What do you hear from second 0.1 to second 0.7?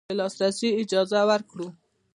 لاسرسي